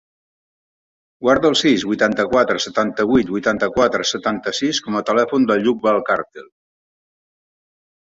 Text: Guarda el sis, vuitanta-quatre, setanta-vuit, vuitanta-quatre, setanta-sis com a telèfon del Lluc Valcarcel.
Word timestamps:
Guarda 1.25 1.51
el 1.53 1.57
sis, 1.61 1.83
vuitanta-quatre, 1.89 2.57
setanta-vuit, 2.65 3.31
vuitanta-quatre, 3.37 4.09
setanta-sis 4.15 4.83
com 4.89 5.01
a 5.03 5.07
telèfon 5.13 5.49
del 5.55 5.65
Lluc 5.69 5.89
Valcarcel. 5.89 6.53